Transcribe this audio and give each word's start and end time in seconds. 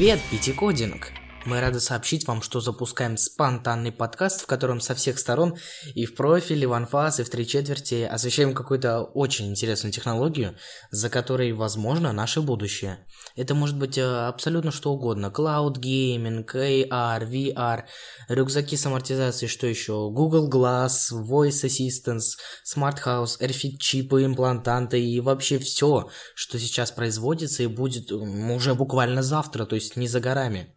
Привет, 0.00 0.20
Пятикодинг! 0.30 1.12
Мы 1.46 1.58
рады 1.58 1.80
сообщить 1.80 2.26
вам, 2.26 2.42
что 2.42 2.60
запускаем 2.60 3.16
спонтанный 3.16 3.92
подкаст, 3.92 4.42
в 4.42 4.46
котором 4.46 4.78
со 4.78 4.94
всех 4.94 5.18
сторон 5.18 5.56
и 5.94 6.04
в 6.04 6.14
профиле, 6.14 6.64
и 6.64 6.66
в 6.66 6.74
анфас, 6.74 7.18
и 7.18 7.22
в 7.22 7.30
три 7.30 7.46
четверти 7.46 8.02
освещаем 8.02 8.52
какую-то 8.52 9.04
очень 9.04 9.46
интересную 9.46 9.90
технологию, 9.90 10.56
за 10.90 11.08
которой, 11.08 11.52
возможно, 11.52 12.12
наше 12.12 12.42
будущее. 12.42 13.06
Это 13.36 13.54
может 13.54 13.78
быть 13.78 13.96
э, 13.96 14.02
абсолютно 14.02 14.70
что 14.70 14.92
угодно. 14.92 15.32
Cloud 15.34 15.76
Gaming, 15.76 16.44
AR, 16.44 17.26
VR, 17.26 17.84
рюкзаки 18.28 18.76
с 18.76 18.84
амортизацией, 18.84 19.48
что 19.48 19.66
еще? 19.66 20.10
Google 20.10 20.50
Glass, 20.50 21.10
Voice 21.10 21.64
Assistance, 21.64 22.36
Smart 22.66 22.98
House, 23.02 23.40
RFID 23.40 23.78
чипы, 23.78 24.26
имплантанты 24.26 25.02
и 25.02 25.20
вообще 25.20 25.58
все, 25.58 26.10
что 26.34 26.58
сейчас 26.58 26.90
производится 26.90 27.62
и 27.62 27.66
будет 27.66 28.12
уже 28.12 28.74
буквально 28.74 29.22
завтра, 29.22 29.64
то 29.64 29.74
есть 29.74 29.96
не 29.96 30.06
за 30.06 30.20
горами. 30.20 30.74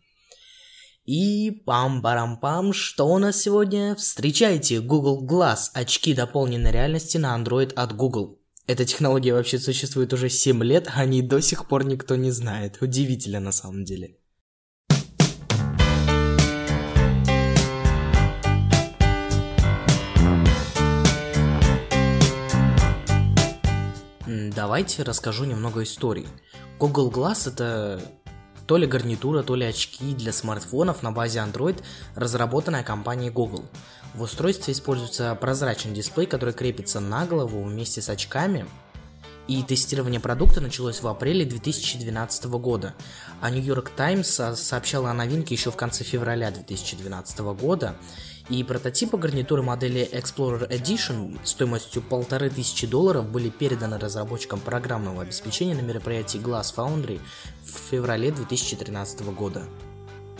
И 1.05 1.51
пам-парам-пам, 1.51 2.71
что 2.71 3.07
у 3.07 3.17
нас 3.17 3.41
сегодня? 3.41 3.93
Встречайте 3.95 4.79
Google 4.79 5.27
Glass, 5.27 5.69
очки 5.73 6.13
дополненной 6.13 6.71
реальности 6.71 7.17
на 7.17 7.37
Android 7.37 7.73
от 7.73 7.93
Google. 7.93 8.39
Эта 8.67 8.85
технология 8.85 9.33
вообще 9.33 9.59
существует 9.59 10.13
уже 10.13 10.29
7 10.29 10.63
лет, 10.63 10.87
а 10.87 11.01
о 11.01 11.05
ней 11.05 11.21
до 11.21 11.41
сих 11.41 11.67
пор 11.67 11.83
никто 11.83 12.15
не 12.15 12.31
знает. 12.31 12.77
Удивительно 12.81 13.41
на 13.41 13.51
самом 13.51 13.83
деле. 13.83 14.15
Давайте 24.55 25.03
расскажу 25.03 25.43
немного 25.43 25.83
истории. 25.83 26.27
Google 26.79 27.11
Glass 27.11 27.51
это 27.51 28.01
то 28.67 28.77
ли 28.77 28.87
гарнитура, 28.87 29.43
то 29.43 29.55
ли 29.55 29.65
очки 29.65 30.13
для 30.13 30.31
смартфонов 30.33 31.03
на 31.03 31.11
базе 31.11 31.39
Android, 31.39 31.81
разработанная 32.15 32.83
компанией 32.83 33.29
Google. 33.29 33.65
В 34.13 34.21
устройстве 34.21 34.73
используется 34.73 35.35
прозрачный 35.35 35.93
дисплей, 35.93 36.27
который 36.27 36.53
крепится 36.53 36.99
на 36.99 37.25
голову 37.25 37.63
вместе 37.63 38.01
с 38.01 38.09
очками, 38.09 38.65
и 39.47 39.61
тестирование 39.61 40.21
продукта 40.21 40.61
началось 40.61 41.01
в 41.01 41.07
апреле 41.07 41.45
2012 41.45 42.45
года, 42.45 42.93
а 43.41 43.49
New 43.49 43.61
York 43.61 43.89
Times 43.89 44.41
сообщала 44.55 45.11
о 45.11 45.13
новинке 45.13 45.55
еще 45.55 45.69
в 45.69 45.75
конце 45.75 46.05
февраля 46.05 46.49
2012 46.49 47.39
года, 47.39 47.95
и 48.49 48.63
прототипы 48.63 49.17
гарнитуры 49.17 49.61
модели 49.61 50.09
Explorer 50.11 50.69
Edition 50.69 51.39
стоимостью 51.43 52.01
полторы 52.01 52.49
тысячи 52.49 52.85
долларов 52.85 53.29
были 53.29 53.49
переданы 53.49 53.97
разработчикам 53.97 54.59
программного 54.59 55.21
обеспечения 55.21 55.75
на 55.75 55.81
мероприятии 55.81 56.39
Glass 56.39 56.75
Foundry 56.75 57.21
в 57.63 57.89
феврале 57.89 58.31
2013 58.31 59.21
года. 59.33 59.63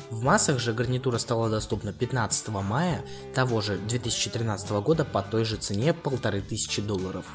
В 0.09 0.21
массах 0.21 0.59
же 0.59 0.73
гарнитура 0.73 1.17
стала 1.17 1.49
доступна 1.49 1.93
15 1.93 2.49
мая 2.49 3.03
того 3.33 3.61
же 3.61 3.77
2013 3.77 4.69
года 4.71 5.05
по 5.05 5.21
той 5.21 5.45
же 5.45 5.55
цене 5.55 5.93
полторы 5.93 6.41
тысячи 6.41 6.81
долларов. 6.81 7.25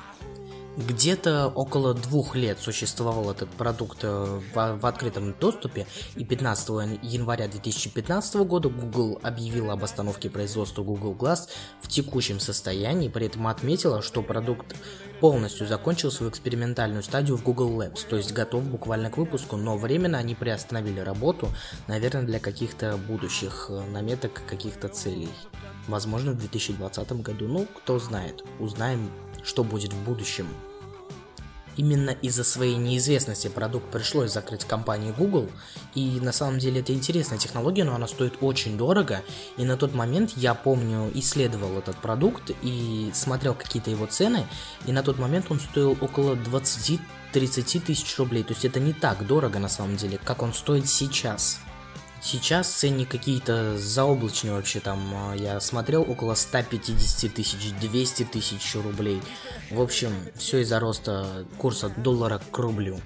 Где-то 0.78 1.48
около 1.48 1.92
двух 1.92 2.36
лет 2.36 2.60
существовал 2.60 3.32
этот 3.32 3.50
продукт 3.50 3.98
э, 4.02 4.40
в, 4.54 4.78
в 4.80 4.86
открытом 4.86 5.34
доступе, 5.34 5.88
и 6.14 6.24
15 6.24 7.02
января 7.02 7.48
2015 7.48 8.36
года 8.46 8.68
Google 8.68 9.18
объявила 9.24 9.72
об 9.72 9.82
остановке 9.82 10.30
производства 10.30 10.84
Google 10.84 11.14
Glass 11.14 11.48
в 11.80 11.88
текущем 11.88 12.38
состоянии, 12.38 13.08
при 13.08 13.26
этом 13.26 13.48
отметила, 13.48 14.02
что 14.02 14.22
продукт 14.22 14.76
полностью 15.18 15.66
закончил 15.66 16.12
свою 16.12 16.30
экспериментальную 16.30 17.02
стадию 17.02 17.36
в 17.38 17.42
Google 17.42 17.82
Labs, 17.82 18.06
то 18.08 18.16
есть 18.16 18.32
готов 18.32 18.62
буквально 18.62 19.10
к 19.10 19.18
выпуску, 19.18 19.56
но 19.56 19.76
временно 19.76 20.18
они 20.18 20.36
приостановили 20.36 21.00
работу, 21.00 21.48
наверное, 21.88 22.22
для 22.22 22.38
каких-то 22.38 22.96
будущих 22.96 23.66
э, 23.68 23.80
наметок, 23.90 24.42
каких-то 24.46 24.86
целей. 24.88 25.30
Возможно, 25.88 26.32
в 26.32 26.38
2020 26.38 27.12
году, 27.22 27.48
ну, 27.48 27.66
кто 27.66 27.98
знает, 27.98 28.44
узнаем, 28.60 29.10
что 29.44 29.64
будет 29.64 29.92
в 29.92 30.04
будущем. 30.04 30.48
Именно 31.78 32.10
из-за 32.10 32.42
своей 32.42 32.74
неизвестности 32.74 33.46
продукт 33.46 33.88
пришлось 33.92 34.32
закрыть 34.32 34.64
компании 34.64 35.14
Google, 35.16 35.48
и 35.94 36.18
на 36.20 36.32
самом 36.32 36.58
деле 36.58 36.80
это 36.80 36.92
интересная 36.92 37.38
технология, 37.38 37.84
но 37.84 37.94
она 37.94 38.08
стоит 38.08 38.34
очень 38.40 38.76
дорого, 38.76 39.22
и 39.56 39.64
на 39.64 39.76
тот 39.76 39.94
момент 39.94 40.32
я 40.36 40.54
помню, 40.54 41.08
исследовал 41.14 41.78
этот 41.78 41.96
продукт 41.98 42.50
и 42.62 43.12
смотрел 43.14 43.54
какие-то 43.54 43.92
его 43.92 44.06
цены, 44.06 44.44
и 44.86 44.92
на 44.92 45.04
тот 45.04 45.18
момент 45.18 45.46
он 45.50 45.60
стоил 45.60 45.96
около 46.00 46.34
20 46.34 47.00
30 47.32 47.84
тысяч 47.84 48.18
рублей, 48.18 48.42
то 48.42 48.54
есть 48.54 48.64
это 48.64 48.80
не 48.80 48.92
так 48.92 49.26
дорого 49.26 49.58
на 49.58 49.68
самом 49.68 49.96
деле, 49.96 50.18
как 50.24 50.42
он 50.42 50.52
стоит 50.52 50.88
сейчас. 50.88 51.60
Сейчас 52.20 52.68
ценники 52.68 53.10
какие-то 53.10 53.78
заоблачные 53.78 54.54
вообще, 54.54 54.80
там 54.80 55.00
а, 55.14 55.34
я 55.34 55.60
смотрел 55.60 56.02
около 56.02 56.34
150 56.34 57.32
тысяч, 57.32 57.72
200 57.80 58.24
тысяч 58.24 58.74
рублей. 58.74 59.22
В 59.70 59.80
общем, 59.80 60.10
все 60.34 60.58
из-за 60.62 60.80
роста 60.80 61.46
курса 61.58 61.92
доллара 61.96 62.40
к 62.50 62.58
рублю. 62.58 63.00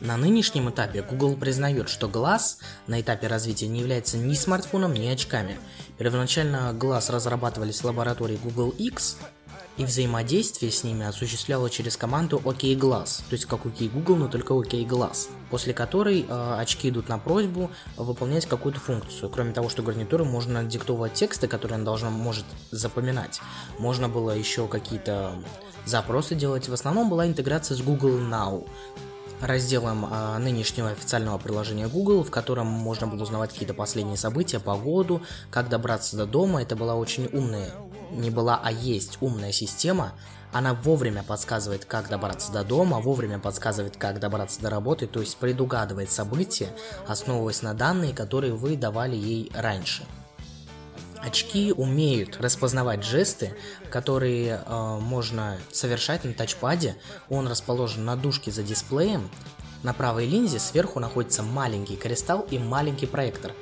На 0.00 0.16
нынешнем 0.16 0.70
этапе 0.70 1.02
Google 1.02 1.36
признает, 1.36 1.90
что 1.90 2.06
Glass 2.06 2.56
на 2.86 3.00
этапе 3.02 3.26
развития 3.26 3.68
не 3.68 3.80
является 3.80 4.16
ни 4.16 4.32
смартфоном, 4.32 4.94
ни 4.94 5.06
очками. 5.08 5.58
Первоначально 5.98 6.72
Glass 6.72 7.12
разрабатывались 7.12 7.80
в 7.80 7.84
лаборатории 7.84 8.40
Google 8.42 8.70
X, 8.70 9.18
и 9.80 9.84
взаимодействие 9.86 10.70
с 10.70 10.84
ними 10.84 11.06
осуществляло 11.06 11.70
через 11.70 11.96
команду 11.96 12.38
OK 12.44 12.76
Glass, 12.76 13.22
то 13.30 13.32
есть 13.32 13.46
как 13.46 13.64
OK 13.64 13.90
Google, 13.90 14.16
но 14.16 14.28
только 14.28 14.52
OK 14.52 14.86
Glass, 14.86 15.28
после 15.48 15.72
которой 15.72 16.26
э, 16.28 16.54
очки 16.58 16.90
идут 16.90 17.08
на 17.08 17.16
просьбу 17.16 17.70
выполнять 17.96 18.44
какую-то 18.44 18.78
функцию. 18.78 19.30
Кроме 19.30 19.54
того, 19.54 19.70
что 19.70 19.82
гарнитуры 19.82 20.24
можно 20.24 20.64
диктовать 20.64 21.14
тексты, 21.14 21.48
которые 21.48 21.76
она 21.76 21.86
должна 21.86 22.10
может 22.10 22.44
запоминать. 22.70 23.40
Можно 23.78 24.10
было 24.10 24.32
еще 24.32 24.68
какие-то 24.68 25.42
запросы 25.86 26.34
делать. 26.34 26.68
В 26.68 26.74
основном 26.74 27.08
была 27.08 27.26
интеграция 27.26 27.74
с 27.74 27.80
Google 27.80 28.18
Now, 28.18 28.68
разделом 29.40 30.06
а, 30.10 30.38
нынешнего 30.38 30.90
официального 30.90 31.38
приложения 31.38 31.88
Google, 31.88 32.22
в 32.22 32.30
котором 32.30 32.66
можно 32.66 33.06
было 33.06 33.22
узнавать 33.22 33.52
какие-то 33.52 33.72
последние 33.72 34.18
события, 34.18 34.60
погоду, 34.60 35.22
как 35.50 35.70
добраться 35.70 36.18
до 36.18 36.26
дома. 36.26 36.60
Это 36.60 36.76
была 36.76 36.96
очень 36.96 37.30
умная 37.32 37.70
не 38.10 38.30
была, 38.30 38.60
а 38.62 38.70
есть 38.70 39.18
умная 39.20 39.52
система, 39.52 40.12
она 40.52 40.74
вовремя 40.74 41.22
подсказывает, 41.22 41.84
как 41.84 42.08
добраться 42.08 42.50
до 42.50 42.64
дома, 42.64 43.00
вовремя 43.00 43.38
подсказывает, 43.38 43.96
как 43.96 44.18
добраться 44.18 44.60
до 44.60 44.70
работы, 44.70 45.06
то 45.06 45.20
есть 45.20 45.36
предугадывает 45.36 46.10
события, 46.10 46.68
основываясь 47.06 47.62
на 47.62 47.74
данные, 47.74 48.12
которые 48.12 48.54
вы 48.54 48.76
давали 48.76 49.16
ей 49.16 49.50
раньше. 49.54 50.04
Очки 51.22 51.72
умеют 51.72 52.38
распознавать 52.40 53.04
жесты, 53.04 53.54
которые 53.90 54.62
э, 54.64 54.98
можно 55.00 55.58
совершать 55.70 56.24
на 56.24 56.32
тачпаде. 56.32 56.96
Он 57.28 57.46
расположен 57.46 58.06
на 58.06 58.16
дужке 58.16 58.50
за 58.50 58.62
дисплеем. 58.62 59.28
На 59.82 59.92
правой 59.92 60.26
линзе 60.26 60.58
сверху 60.58 60.98
находится 60.98 61.42
маленький 61.42 61.96
кристалл 61.96 62.46
и 62.50 62.58
маленький 62.58 63.06
проектор. 63.06 63.52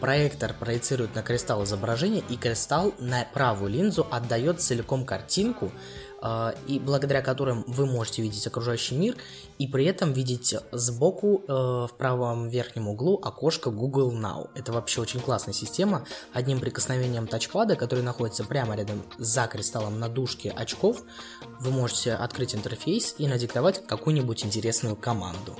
Проектор 0.00 0.52
проецирует 0.52 1.14
на 1.14 1.22
кристалл 1.22 1.64
изображение, 1.64 2.22
и 2.28 2.36
кристалл 2.36 2.92
на 2.98 3.26
правую 3.32 3.70
линзу 3.70 4.06
отдает 4.10 4.60
целиком 4.60 5.06
картинку, 5.06 5.72
э, 6.22 6.52
и 6.66 6.78
благодаря 6.78 7.22
которым 7.22 7.64
вы 7.66 7.86
можете 7.86 8.20
видеть 8.20 8.46
окружающий 8.46 8.94
мир, 8.94 9.16
и 9.58 9.66
при 9.66 9.86
этом 9.86 10.12
видеть 10.12 10.54
сбоку 10.70 11.42
э, 11.48 11.52
в 11.52 11.90
правом 11.96 12.50
верхнем 12.50 12.88
углу 12.88 13.18
окошко 13.22 13.70
Google 13.70 14.12
Now. 14.12 14.50
Это 14.54 14.72
вообще 14.72 15.00
очень 15.00 15.20
классная 15.20 15.54
система. 15.54 16.06
Одним 16.34 16.60
прикосновением 16.60 17.26
тачпада, 17.26 17.74
который 17.74 18.04
находится 18.04 18.44
прямо 18.44 18.76
рядом 18.76 19.02
за 19.16 19.46
кристаллом 19.46 19.98
на 19.98 20.10
дужке 20.10 20.50
очков, 20.50 21.02
вы 21.60 21.70
можете 21.70 22.12
открыть 22.12 22.54
интерфейс 22.54 23.14
и 23.16 23.26
надиктовать 23.26 23.86
какую-нибудь 23.86 24.44
интересную 24.44 24.94
команду. 24.94 25.56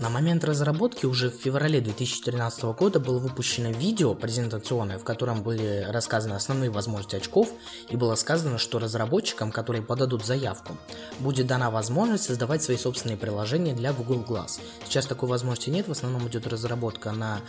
На 0.00 0.10
момент 0.10 0.44
разработки 0.44 1.06
уже 1.06 1.30
в 1.30 1.34
феврале 1.34 1.80
2013 1.80 2.64
года 2.64 2.98
было 2.98 3.18
выпущено 3.18 3.70
видео 3.70 4.14
презентационное, 4.14 4.98
в 4.98 5.04
котором 5.04 5.42
были 5.42 5.86
рассказаны 5.88 6.34
основные 6.34 6.70
возможности 6.70 7.16
очков 7.16 7.50
и 7.88 7.96
было 7.96 8.16
сказано, 8.16 8.58
что 8.58 8.80
разработчикам, 8.80 9.52
которые 9.52 9.82
подадут 9.82 10.26
заявку, 10.26 10.76
будет 11.20 11.46
дана 11.46 11.70
возможность 11.70 12.24
создавать 12.24 12.62
свои 12.62 12.76
собственные 12.76 13.16
приложения 13.16 13.72
для 13.72 13.92
Google 13.92 14.24
Glass. 14.26 14.60
Сейчас 14.84 15.06
такой 15.06 15.28
возможности 15.28 15.70
нет, 15.70 15.86
в 15.86 15.92
основном 15.92 16.26
идет 16.28 16.48
разработка 16.48 17.12
на 17.12 17.40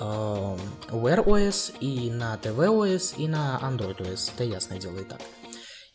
э, 0.00 0.56
Wear 0.90 1.24
OS 1.24 1.78
и 1.78 2.10
на 2.10 2.36
tvOS 2.42 3.14
и 3.16 3.28
на 3.28 3.60
Android 3.62 3.98
OS, 3.98 4.32
это 4.34 4.44
ясное 4.44 4.78
дело 4.78 4.98
и 4.98 5.04
так. 5.04 5.20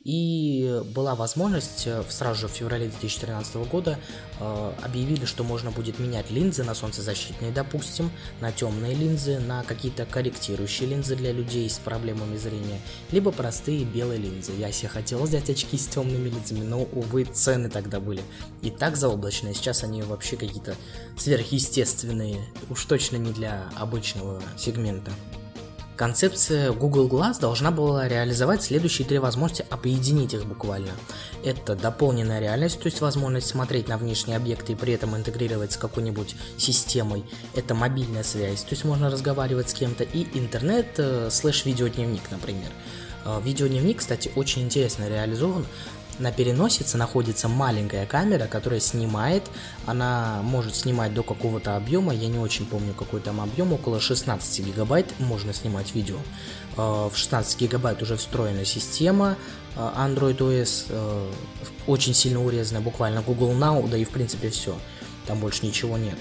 И 0.04 0.82
была 0.96 1.16
возможность, 1.16 1.86
э, 1.86 2.04
сразу 2.10 2.42
же 2.42 2.48
в 2.48 2.52
феврале 2.52 2.88
2013 2.88 3.56
года 3.66 4.00
э, 4.40 4.74
объявили, 4.84 5.26
что 5.26 5.44
можно 5.44 5.72
будет 5.72 6.00
менять 6.00 6.32
линзы 6.32 6.64
на 6.64 6.76
солнцезащитные, 6.76 7.52
допустим, 7.52 8.12
на 8.40 8.52
темные 8.52 8.94
линзы, 8.94 9.40
на 9.40 9.64
какие-то 9.64 10.06
корректирующие 10.06 10.88
линзы 10.88 11.16
для 11.16 11.32
людей 11.32 11.70
с 11.70 11.80
проблемами 11.80 12.38
зрения, 12.38 12.80
либо 13.12 13.32
простые 13.32 13.84
белые 13.84 14.20
линзы. 14.20 14.54
Я 14.54 14.72
себе 14.72 14.90
хотел 14.90 15.24
взять 15.24 15.50
очки 15.50 15.78
с 15.78 15.88
темными 15.88 16.30
линзами, 16.30 16.64
но, 16.64 16.84
увы, 16.84 17.26
цены 17.26 17.70
тогда 17.70 18.00
были 18.00 18.22
и 18.62 18.70
так 18.70 18.96
заоблачные, 18.96 19.54
сейчас 19.54 19.84
они 19.84 20.04
вообще 20.04 20.38
какие-то 20.38 20.76
сверхъестественные, 21.18 22.46
уж 22.70 22.86
точно 22.86 23.18
не 23.18 23.32
для 23.32 23.70
обычного 23.76 24.42
сегмента. 24.58 25.12
Концепция 25.98 26.72
Google 26.74 27.08
Glass 27.08 27.40
должна 27.42 27.72
была 27.72 28.08
реализовать 28.08 28.62
следующие 28.62 29.08
три 29.08 29.18
возможности, 29.18 29.66
объединить 29.72 30.32
их 30.36 30.46
буквально. 30.46 30.92
Это 31.44 31.76
дополненная 31.76 32.40
реальность, 32.40 32.80
то 32.80 32.86
есть 32.86 33.02
возможность 33.02 33.48
смотреть 33.48 33.88
на 33.88 33.98
внешние 33.98 34.38
объекты 34.38 34.74
и 34.74 34.76
при 34.76 34.94
этом 34.94 35.18
интегрировать 35.18 35.72
с 35.72 35.78
какой-нибудь 35.78 36.36
системой. 36.58 37.24
Это 37.56 37.74
мобильная 37.74 38.22
связь, 38.22 38.62
то 38.62 38.76
есть 38.76 38.86
можно 38.86 39.10
разговаривать 39.10 39.72
с 39.72 39.74
кем-то. 39.74 40.04
И 40.04 40.28
интернет 40.38 40.88
э, 40.98 41.30
слэш 41.32 41.66
видеодневник, 41.66 42.30
например. 42.30 42.70
Э, 43.26 43.42
видеодневник, 43.44 43.98
кстати, 43.98 44.32
очень 44.36 44.62
интересно 44.62 45.10
реализован 45.10 45.66
на 46.19 46.31
переносице 46.31 46.98
находится 46.98 47.48
маленькая 47.48 48.06
камера, 48.06 48.48
которая 48.48 48.80
снимает, 48.80 49.44
она 49.86 50.42
может 50.44 50.75
снимать 50.75 51.14
до 51.14 51.24
какого-то 51.24 51.75
объема, 51.75 52.14
я 52.14 52.28
не 52.28 52.40
очень 52.40 52.66
помню 52.66 52.94
какой 52.94 53.22
там 53.22 53.42
объем, 53.42 53.74
около 53.74 54.00
16 54.00 54.66
гигабайт 54.66 55.08
можно 55.19 55.54
снимать 55.54 55.94
видео. 55.94 56.18
Э, 56.75 57.10
в 57.12 57.16
16 57.16 57.60
гигабайт 57.60 58.02
уже 58.02 58.18
встроена 58.18 58.66
система 58.66 59.38
э, 59.75 59.80
Android 59.80 60.38
OS, 60.38 60.86
э, 60.90 61.31
очень 61.86 62.14
сильно 62.14 62.44
урезанная, 62.44 62.81
буквально 62.81 63.22
Google 63.22 63.52
Now, 63.52 63.88
да 63.90 63.98
и 63.98 64.04
в 64.04 64.10
принципе 64.10 64.50
все, 64.50 64.78
там 65.28 65.40
больше 65.40 65.66
ничего 65.66 65.98
нет. 65.98 66.18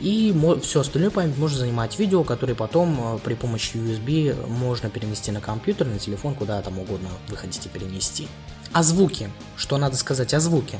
И 0.00 0.34
все 0.62 0.80
остальное 0.80 1.10
память 1.10 1.36
можно 1.36 1.58
занимать 1.58 1.98
видео, 1.98 2.22
которые 2.22 2.54
потом 2.54 3.20
при 3.24 3.34
помощи 3.34 3.76
USB 3.76 4.46
можно 4.48 4.90
перенести 4.90 5.32
на 5.32 5.40
компьютер, 5.40 5.86
на 5.86 5.98
телефон, 5.98 6.34
куда 6.34 6.62
там 6.62 6.78
угодно 6.78 7.08
вы 7.28 7.36
хотите 7.36 7.68
перенести. 7.68 8.28
О 8.72 8.82
звуке. 8.82 9.30
Что 9.56 9.78
надо 9.78 9.96
сказать 9.96 10.34
о 10.34 10.40
звуке? 10.40 10.78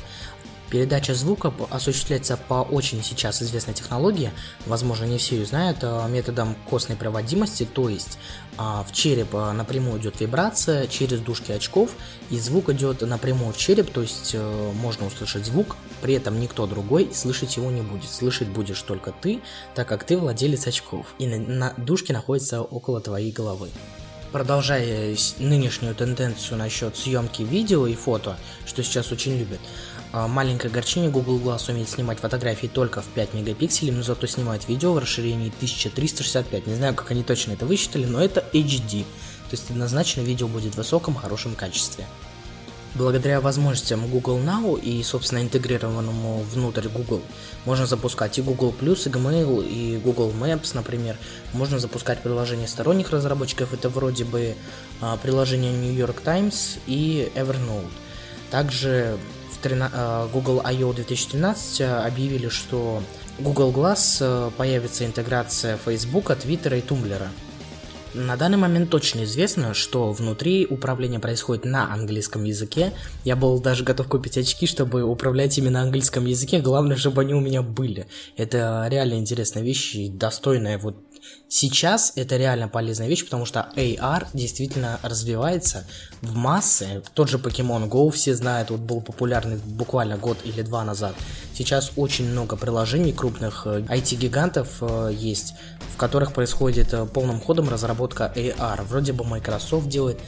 Передача 0.70 1.14
звука 1.14 1.52
осуществляется 1.70 2.36
по 2.36 2.62
очень 2.62 3.02
сейчас 3.02 3.42
известной 3.42 3.72
технологии, 3.72 4.30
возможно 4.66 5.04
не 5.04 5.16
все 5.16 5.36
ее 5.36 5.46
знают, 5.46 5.78
э, 5.82 6.08
методом 6.08 6.56
костной 6.68 6.96
проводимости, 6.96 7.64
то 7.64 7.88
есть 7.88 8.18
а, 8.58 8.84
в 8.84 8.92
череп 8.92 9.34
э, 9.34 9.52
напрямую 9.52 9.98
идет 9.98 10.20
вибрация 10.20 10.86
через 10.86 11.20
дужки 11.20 11.52
очков, 11.52 11.92
и 12.28 12.38
звук 12.38 12.68
идет 12.68 13.00
напрямую 13.00 13.54
в 13.54 13.56
череп, 13.56 13.90
то 13.90 14.02
есть 14.02 14.32
э, 14.34 14.72
можно 14.74 15.06
услышать 15.06 15.46
звук, 15.46 15.76
при 16.02 16.14
этом 16.14 16.38
никто 16.38 16.66
другой 16.66 17.10
слышать 17.14 17.56
его 17.56 17.70
не 17.70 17.80
будет. 17.80 18.10
Слышать 18.10 18.48
будешь 18.48 18.82
только 18.82 19.12
ты, 19.12 19.40
так 19.74 19.88
как 19.88 20.04
ты 20.04 20.18
владелец 20.18 20.66
очков, 20.66 21.06
и 21.18 21.26
на, 21.26 21.38
на 21.38 21.74
дужке 21.78 22.12
находится 22.12 22.60
около 22.60 23.00
твоей 23.00 23.32
головы. 23.32 23.70
Продолжая 24.32 25.16
нынешнюю 25.38 25.94
тенденцию 25.94 26.58
насчет 26.58 26.96
съемки 26.96 27.42
видео 27.42 27.86
и 27.86 27.94
фото, 27.94 28.36
что 28.66 28.82
сейчас 28.82 29.10
очень 29.10 29.38
любят, 29.38 29.60
а, 30.12 30.26
маленькое 30.26 30.70
огорчение 30.70 31.10
Google 31.10 31.38
Glass 31.38 31.70
умеет 31.70 31.88
снимать 31.88 32.18
фотографии 32.18 32.66
только 32.66 33.02
в 33.02 33.06
5 33.06 33.34
мегапикселей, 33.34 33.92
но 33.92 34.02
зато 34.02 34.26
снимает 34.26 34.66
видео 34.68 34.92
в 34.92 34.98
расширении 34.98 35.48
1365. 35.48 36.66
Не 36.66 36.74
знаю, 36.74 36.94
как 36.94 37.10
они 37.10 37.22
точно 37.22 37.52
это 37.52 37.66
высчитали, 37.66 38.06
но 38.06 38.22
это 38.22 38.44
HD. 38.52 39.02
То 39.02 39.56
есть 39.56 39.70
однозначно 39.70 40.22
видео 40.22 40.48
будет 40.48 40.74
в 40.74 40.76
высоком, 40.78 41.14
хорошем 41.14 41.54
качестве. 41.54 42.06
Благодаря 42.94 43.40
возможностям 43.40 44.08
Google 44.08 44.38
Now 44.38 44.80
и, 44.80 45.02
собственно, 45.02 45.40
интегрированному 45.40 46.40
внутрь 46.52 46.88
Google, 46.88 47.20
можно 47.66 47.86
запускать 47.86 48.38
и 48.38 48.42
Google+, 48.42 48.70
и 48.70 48.84
Gmail, 48.84 49.68
и 49.68 49.98
Google 49.98 50.32
Maps, 50.32 50.70
например. 50.74 51.16
Можно 51.52 51.78
запускать 51.78 52.22
приложения 52.22 52.66
сторонних 52.66 53.10
разработчиков, 53.10 53.74
это 53.74 53.90
вроде 53.90 54.24
бы 54.24 54.56
а, 55.02 55.18
приложение 55.18 55.72
New 55.72 55.92
York 55.92 56.22
Times 56.22 56.78
и 56.86 57.30
Evernote. 57.34 57.90
Также 58.50 59.18
в 59.18 59.37
13, 59.37 59.37
Google 59.62 60.60
I.O. 60.64 60.92
2013 60.92 61.80
а, 61.80 62.06
объявили, 62.06 62.48
что 62.48 63.02
Google 63.38 63.72
Glass 63.72 64.18
а, 64.20 64.50
появится 64.50 65.04
интеграция 65.04 65.76
Facebook, 65.76 66.30
Twitter 66.30 66.78
и 66.78 66.82
Tumblr. 66.82 67.28
На 68.14 68.36
данный 68.36 68.56
момент 68.56 68.90
точно 68.90 69.24
известно, 69.24 69.74
что 69.74 70.12
внутри 70.12 70.66
управление 70.66 71.20
происходит 71.20 71.64
на 71.64 71.92
английском 71.92 72.44
языке. 72.44 72.92
Я 73.24 73.36
был 73.36 73.60
даже 73.60 73.84
готов 73.84 74.08
купить 74.08 74.38
очки, 74.38 74.66
чтобы 74.66 75.02
управлять 75.02 75.58
именно 75.58 75.82
английском 75.82 76.24
языке. 76.24 76.60
Главное, 76.60 76.96
чтобы 76.96 77.20
они 77.22 77.34
у 77.34 77.40
меня 77.40 77.62
были. 77.62 78.06
Это 78.36 78.86
реально 78.90 79.14
интересная 79.14 79.62
вещь 79.62 79.94
и 79.94 80.08
достойная 80.08 80.78
вот 80.78 80.96
Сейчас 81.50 82.12
это 82.14 82.36
реально 82.36 82.68
полезная 82.68 83.08
вещь, 83.08 83.24
потому 83.24 83.46
что 83.46 83.70
AR 83.74 84.26
действительно 84.34 85.00
развивается 85.02 85.86
в 86.20 86.34
массы. 86.34 87.02
Тот 87.14 87.30
же 87.30 87.38
Pokemon 87.38 87.88
Go 87.88 88.10
все 88.10 88.34
знают, 88.34 88.68
вот 88.68 88.80
был 88.80 89.00
популярный 89.00 89.56
буквально 89.56 90.18
год 90.18 90.36
или 90.44 90.60
два 90.60 90.84
назад. 90.84 91.14
Сейчас 91.54 91.92
очень 91.96 92.30
много 92.30 92.56
приложений 92.56 93.14
крупных 93.14 93.66
IT-гигантов 93.66 94.68
э, 94.82 95.10
есть, 95.14 95.54
в 95.94 95.96
которых 95.96 96.34
происходит 96.34 96.92
э, 96.92 97.06
полным 97.06 97.40
ходом 97.40 97.70
разработка 97.70 98.30
AR. 98.36 98.84
Вроде 98.84 99.14
бы 99.14 99.24
Microsoft 99.24 99.88
делает, 99.88 100.20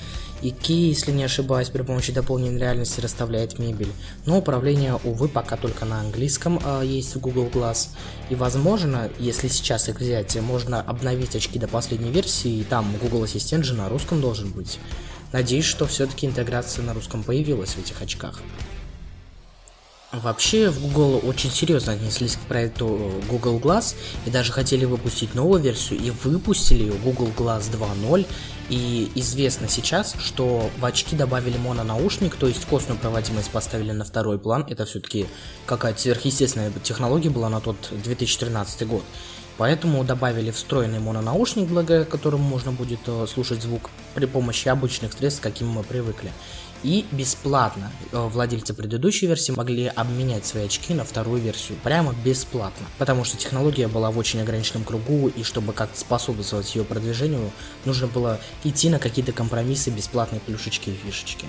IKEA, 0.42 0.88
если 0.88 1.12
не 1.12 1.24
ошибаюсь, 1.24 1.68
при 1.68 1.82
помощи 1.82 2.12
дополненной 2.12 2.58
реальности 2.58 3.00
расставляет 3.00 3.58
мебель. 3.58 3.92
Но 4.26 4.38
управление, 4.38 4.98
увы, 5.04 5.28
пока 5.28 5.56
только 5.56 5.84
на 5.84 6.00
английском 6.00 6.60
э, 6.64 6.82
есть 6.84 7.14
в 7.14 7.20
Google 7.20 7.48
Glass. 7.48 7.88
И 8.30 8.34
возможно, 8.34 9.10
если 9.18 9.48
сейчас 9.48 9.88
их 9.88 10.00
взять, 10.00 10.34
можно 10.40 10.80
обновить 10.80 11.36
очки 11.36 11.58
до 11.58 11.68
последней 11.68 12.10
версии, 12.10 12.60
и 12.60 12.64
там 12.64 12.94
Google 13.00 13.24
Ассистент 13.24 13.64
же 13.64 13.74
на 13.74 13.88
русском 13.88 14.20
должен 14.20 14.50
быть. 14.50 14.78
Надеюсь, 15.32 15.64
что 15.64 15.86
все-таки 15.86 16.26
интеграция 16.26 16.84
на 16.84 16.94
русском 16.94 17.22
появилась 17.22 17.70
в 17.70 17.78
этих 17.78 18.00
очках. 18.02 18.40
Вообще 20.12 20.70
в 20.70 20.80
Google 20.80 21.20
очень 21.24 21.52
серьезно 21.52 21.92
отнеслись 21.92 22.34
к 22.34 22.40
проекту 22.40 23.12
Google 23.28 23.60
Glass 23.60 23.94
и 24.26 24.30
даже 24.30 24.50
хотели 24.50 24.84
выпустить 24.84 25.36
новую 25.36 25.62
версию 25.62 26.00
и 26.00 26.10
выпустили 26.10 26.82
ее 26.82 26.94
Google 26.94 27.28
Glass 27.28 27.70
2.0 27.70 28.26
и 28.70 29.08
известно 29.14 29.68
сейчас, 29.68 30.16
что 30.18 30.68
в 30.78 30.84
очки 30.84 31.14
добавили 31.14 31.58
мононаушник, 31.58 32.34
то 32.34 32.48
есть 32.48 32.64
костную 32.64 32.98
проводимость 32.98 33.50
поставили 33.50 33.92
на 33.92 34.04
второй 34.04 34.40
план. 34.40 34.66
Это 34.68 34.84
все-таки 34.84 35.26
какая-то 35.66 36.00
сверхъестественная 36.00 36.72
технология 36.82 37.30
была 37.30 37.48
на 37.48 37.60
тот 37.60 37.76
2013 37.92 38.88
год. 38.88 39.04
Поэтому 39.60 40.04
добавили 40.04 40.50
встроенный 40.50 41.00
мононаушник, 41.00 41.68
благодаря 41.68 42.06
которому 42.06 42.42
можно 42.42 42.72
будет 42.72 43.00
э, 43.06 43.26
слушать 43.28 43.60
звук 43.60 43.90
при 44.14 44.24
помощи 44.24 44.68
обычных 44.68 45.12
средств, 45.12 45.40
к 45.40 45.42
каким 45.42 45.68
мы 45.68 45.82
привыкли. 45.82 46.32
И 46.82 47.04
бесплатно 47.12 47.92
э, 48.10 48.18
владельцы 48.18 48.72
предыдущей 48.72 49.26
версии 49.26 49.52
могли 49.52 49.88
обменять 49.88 50.46
свои 50.46 50.64
очки 50.64 50.94
на 50.94 51.04
вторую 51.04 51.42
версию. 51.42 51.76
Прямо 51.84 52.14
бесплатно. 52.24 52.86
Потому 52.96 53.24
что 53.24 53.36
технология 53.36 53.86
была 53.86 54.10
в 54.10 54.16
очень 54.16 54.40
ограниченном 54.40 54.84
кругу, 54.84 55.28
и 55.28 55.42
чтобы 55.42 55.74
как-то 55.74 56.00
способствовать 56.00 56.74
ее 56.74 56.84
продвижению, 56.84 57.50
нужно 57.84 58.06
было 58.06 58.40
идти 58.64 58.88
на 58.88 58.98
какие-то 58.98 59.32
компромиссы, 59.32 59.90
бесплатные 59.90 60.40
плюшечки 60.40 60.88
и 60.88 60.94
фишечки. 60.94 61.44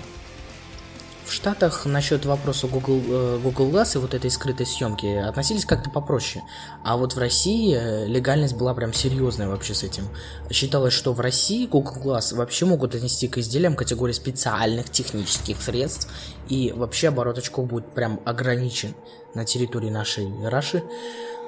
В 1.32 1.34
Штатах 1.34 1.86
насчет 1.86 2.26
вопроса 2.26 2.68
Google, 2.68 3.02
э, 3.08 3.40
Google 3.42 3.70
Glass 3.70 3.96
и 3.96 4.00
вот 4.00 4.14
этой 4.14 4.30
скрытой 4.30 4.66
съемки 4.66 5.06
относились 5.06 5.66
как-то 5.66 5.90
попроще. 5.90 6.44
А 6.84 6.98
вот 6.98 7.14
в 7.14 7.18
России 7.18 7.74
э, 7.74 8.06
легальность 8.06 8.58
была 8.58 8.74
прям 8.74 8.92
серьезная 8.92 9.48
вообще 9.48 9.74
с 9.74 9.84
этим. 9.84 10.10
Считалось, 10.50 10.92
что 10.94 11.14
в 11.14 11.22
России 11.22 11.68
Google 11.68 11.96
Glass 12.04 12.36
вообще 12.36 12.66
могут 12.66 12.96
отнести 12.96 13.30
к 13.30 13.38
изделиям 13.38 13.78
категории 13.78 14.12
специальных 14.12 14.90
технических 14.90 15.62
средств, 15.62 16.10
и 16.50 16.74
вообще 16.76 17.08
оборот 17.08 17.38
очков 17.38 17.66
будет 17.66 17.94
прям 17.94 18.20
ограничен 18.26 18.94
на 19.34 19.46
территории 19.46 19.90
нашей 19.90 20.28
Раши. 20.46 20.84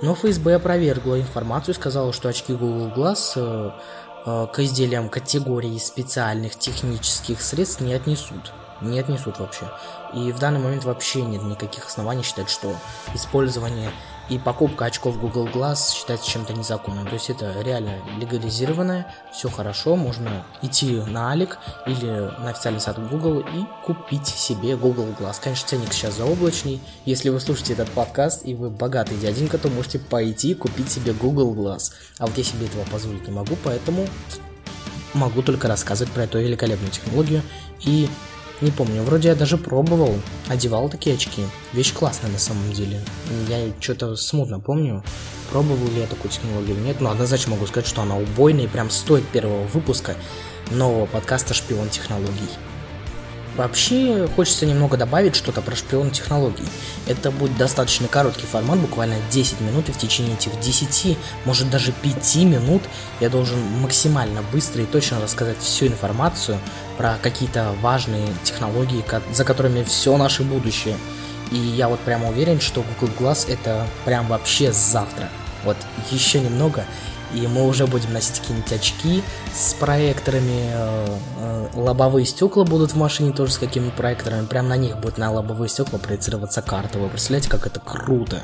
Но 0.01 0.15
ФСБ 0.15 0.55
опровергла 0.55 1.19
информацию 1.19 1.75
сказала, 1.75 2.13
что 2.13 2.29
очки 2.29 2.53
Google 2.53 2.93
Glass 2.95 3.33
э, 3.35 4.47
к 4.47 4.59
изделиям 4.59 5.09
категории 5.09 5.77
специальных 5.77 6.57
технических 6.57 7.41
средств 7.41 7.81
не 7.81 7.93
отнесут 7.93 8.53
не 8.83 8.99
отнесут 8.99 9.39
вообще. 9.39 9.69
И 10.13 10.31
в 10.31 10.39
данный 10.39 10.59
момент 10.59 10.83
вообще 10.83 11.21
нет 11.21 11.43
никаких 11.43 11.87
оснований 11.87 12.23
считать, 12.23 12.49
что 12.49 12.75
использование 13.13 13.91
и 14.29 14.39
покупка 14.39 14.85
очков 14.85 15.19
Google 15.19 15.47
Glass 15.47 15.93
считается 15.93 16.29
чем-то 16.29 16.53
незаконным. 16.53 17.05
То 17.05 17.13
есть 17.13 17.29
это 17.29 17.59
реально 17.61 17.99
легализированное, 18.17 19.13
все 19.33 19.49
хорошо, 19.49 19.95
можно 19.95 20.45
идти 20.61 21.01
на 21.01 21.31
Алик 21.31 21.57
или 21.85 22.05
на 22.05 22.49
официальный 22.49 22.79
сайт 22.79 22.97
Google 23.09 23.39
и 23.39 23.65
купить 23.85 24.27
себе 24.27 24.77
Google 24.77 25.07
Glass. 25.19 25.37
Конечно, 25.41 25.67
ценник 25.67 25.91
сейчас 25.91 26.15
заоблачный. 26.15 26.79
Если 27.05 27.29
вы 27.29 27.39
слушаете 27.39 27.73
этот 27.73 27.89
подкаст 27.89 28.45
и 28.45 28.55
вы 28.55 28.69
богатый 28.69 29.17
дяденька, 29.17 29.57
то 29.57 29.67
можете 29.67 29.99
пойти 29.99 30.51
и 30.51 30.55
купить 30.55 30.89
себе 30.89 31.13
Google 31.13 31.53
Glass. 31.53 31.91
А 32.17 32.27
вот 32.27 32.37
я 32.37 32.43
себе 32.43 32.67
этого 32.67 32.85
позволить 32.85 33.27
не 33.27 33.33
могу, 33.33 33.57
поэтому 33.63 34.07
могу 35.13 35.41
только 35.41 35.67
рассказывать 35.67 36.11
про 36.13 36.23
эту 36.23 36.39
великолепную 36.39 36.91
технологию 36.91 37.43
и 37.81 38.09
Не 38.61 38.71
помню, 38.71 39.03
вроде 39.03 39.29
я 39.29 39.35
даже 39.35 39.57
пробовал, 39.57 40.15
одевал 40.47 40.89
такие 40.89 41.15
очки. 41.15 41.43
Вещь 41.73 41.93
классная 41.93 42.31
на 42.31 42.39
самом 42.39 42.71
деле. 42.71 43.01
Я 43.49 43.71
что-то 43.79 44.15
смутно 44.15 44.59
помню, 44.59 45.03
пробовал 45.51 45.87
ли 45.87 46.01
я 46.01 46.07
такую 46.07 46.31
технологию 46.31 46.75
или 46.75 46.83
нет, 46.83 47.01
но 47.01 47.11
однозначно 47.11 47.51
могу 47.51 47.65
сказать, 47.65 47.87
что 47.87 48.01
она 48.01 48.17
убойная 48.17 48.65
и 48.65 48.67
прям 48.67 48.89
стоит 48.89 49.27
первого 49.27 49.65
выпуска 49.67 50.15
нового 50.71 51.05
подкаста 51.05 51.53
«Шпион 51.53 51.89
технологий». 51.89 52.49
Вообще, 53.55 54.27
хочется 54.35 54.65
немного 54.65 54.97
добавить 54.97 55.35
что-то 55.35 55.61
про 55.61 55.75
шпион 55.75 56.09
технологий. 56.09 56.65
Это 57.05 57.29
будет 57.29 57.55
достаточно 57.55 58.07
короткий 58.07 58.47
формат, 58.47 58.79
буквально 58.79 59.17
10 59.29 59.61
минут, 59.61 59.89
и 59.89 59.91
в 59.91 59.97
течение 59.97 60.33
этих 60.33 60.59
10, 60.59 61.17
может 61.45 61.69
даже 61.69 61.91
5 61.91 62.35
минут 62.37 62.81
я 63.19 63.29
должен 63.29 63.59
максимально 63.81 64.41
быстро 64.51 64.81
и 64.81 64.87
точно 64.87 65.21
рассказать 65.21 65.59
всю 65.59 65.85
информацию 65.85 66.57
про 66.97 67.17
какие-то 67.21 67.75
важные 67.81 68.27
технологии, 68.43 69.05
за 69.31 69.45
которыми 69.45 69.83
все 69.83 70.17
наше 70.17 70.41
будущее. 70.43 70.97
И 71.51 71.57
я 71.57 71.89
вот 71.89 71.99
прямо 71.99 72.29
уверен, 72.29 72.59
что 72.59 72.83
Google 72.99 73.13
Glass 73.19 73.51
это 73.51 73.85
прям 74.05 74.27
вообще 74.27 74.71
завтра. 74.71 75.29
Вот 75.63 75.77
еще 76.09 76.39
немного, 76.39 76.85
и 77.33 77.47
мы 77.47 77.67
уже 77.67 77.87
будем 77.87 78.13
носить 78.13 78.39
какие-нибудь 78.39 78.71
очки 78.71 79.23
с 79.53 79.73
проекторами, 79.73 80.69
э, 80.71 81.17
э, 81.39 81.67
лобовые 81.73 82.25
стекла 82.25 82.63
будут 82.63 82.91
в 82.91 82.97
машине 82.97 83.33
тоже 83.33 83.53
с 83.53 83.57
какими-то 83.57 83.95
проекторами, 83.95 84.45
прям 84.45 84.67
на 84.67 84.77
них 84.77 84.97
будет 84.97 85.17
на 85.17 85.31
лобовые 85.31 85.69
стекла 85.69 85.99
проецироваться 85.99 86.61
карта. 86.61 86.99
Вы 86.99 87.09
представляете, 87.09 87.49
как 87.49 87.65
это 87.65 87.79
круто? 87.79 88.41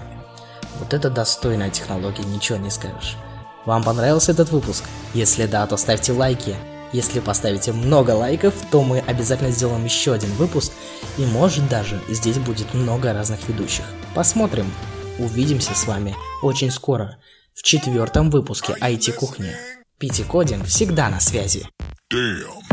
Вот 0.79 0.93
это 0.93 1.09
достойная 1.09 1.69
технология, 1.69 2.23
ничего 2.23 2.57
не 2.57 2.69
скажешь. 2.69 3.17
Вам 3.65 3.83
понравился 3.83 4.31
этот 4.31 4.51
выпуск? 4.51 4.85
Если 5.13 5.45
да, 5.45 5.67
то 5.67 5.77
ставьте 5.77 6.13
лайки. 6.13 6.55
Если 6.91 7.19
поставите 7.19 7.71
много 7.71 8.11
лайков, 8.11 8.55
то 8.71 8.81
мы 8.81 8.99
обязательно 8.99 9.51
сделаем 9.51 9.85
еще 9.85 10.13
один 10.13 10.31
выпуск, 10.33 10.71
и 11.19 11.25
может 11.25 11.69
даже 11.69 12.01
здесь 12.09 12.39
будет 12.39 12.73
много 12.73 13.13
разных 13.13 13.47
ведущих. 13.47 13.85
Посмотрим. 14.15 14.71
Увидимся 15.19 15.75
с 15.75 15.85
вами 15.85 16.15
очень 16.41 16.71
скоро 16.71 17.17
в 17.59 17.61
четвертом 17.61 18.29
выпуске 18.29 18.73
IT-кухни. 18.79 19.53
Пити 19.99 20.21
Кодинг 20.21 20.65
всегда 20.65 21.09
на 21.09 21.19
связи. 21.19 21.67
Damn. 22.11 22.68